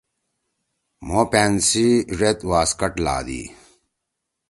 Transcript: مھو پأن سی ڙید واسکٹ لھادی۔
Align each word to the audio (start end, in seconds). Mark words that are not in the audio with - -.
مھو 1.07 1.21
پأن 1.31 1.51
سی 1.67 1.87
ڙید 2.17 2.39
واسکٹ 2.49 2.93
لھادی۔ 3.05 3.41